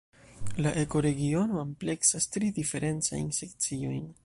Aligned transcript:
La 0.65 0.71
ekoregiono 0.83 1.59
ampleksas 1.65 2.27
tri 2.37 2.51
diferencajn 2.57 3.31
sekciojn. 3.43 4.13